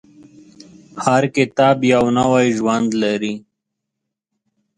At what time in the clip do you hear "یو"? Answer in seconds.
1.93-2.05